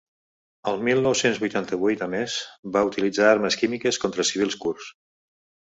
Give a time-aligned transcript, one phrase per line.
[0.69, 2.39] El mil nou-cents vuitanta-vuit, a més,
[2.77, 4.93] va utilitzar armes químiques contra civils kurds.